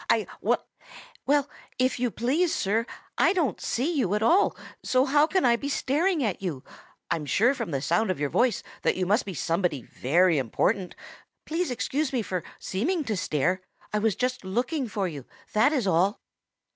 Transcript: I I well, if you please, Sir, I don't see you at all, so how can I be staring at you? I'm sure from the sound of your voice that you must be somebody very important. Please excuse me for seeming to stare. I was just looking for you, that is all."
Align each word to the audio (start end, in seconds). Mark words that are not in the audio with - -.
I 0.09 0.25
I 0.43 0.57
well, 1.27 1.47
if 1.77 1.99
you 1.99 2.09
please, 2.09 2.51
Sir, 2.55 2.87
I 3.19 3.33
don't 3.33 3.61
see 3.61 3.93
you 3.95 4.15
at 4.15 4.23
all, 4.23 4.57
so 4.83 5.05
how 5.05 5.27
can 5.27 5.45
I 5.45 5.55
be 5.55 5.69
staring 5.69 6.23
at 6.23 6.41
you? 6.41 6.63
I'm 7.11 7.27
sure 7.27 7.53
from 7.53 7.69
the 7.69 7.83
sound 7.83 8.09
of 8.09 8.19
your 8.19 8.31
voice 8.31 8.63
that 8.81 8.95
you 8.95 9.05
must 9.05 9.25
be 9.25 9.35
somebody 9.35 9.83
very 9.83 10.39
important. 10.39 10.95
Please 11.45 11.69
excuse 11.69 12.11
me 12.11 12.23
for 12.23 12.43
seeming 12.57 13.03
to 13.03 13.15
stare. 13.15 13.61
I 13.93 13.99
was 13.99 14.15
just 14.15 14.43
looking 14.43 14.87
for 14.87 15.07
you, 15.07 15.25
that 15.53 15.71
is 15.71 15.85
all." 15.85 16.19